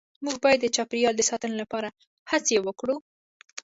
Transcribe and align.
مونږ 0.23 0.37
باید 0.43 0.59
د 0.61 0.67
چاپیریال 0.75 1.15
د 1.17 1.21
ساتنې 1.29 1.55
لپاره 1.61 1.89
هڅې 2.31 2.55
وکړو 2.65 2.95